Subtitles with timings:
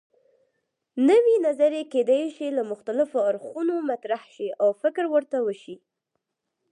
[1.09, 5.75] نوې نظریې کیدای شي له مختلفو اړخونو مطرح شي او فکر ورته وشي.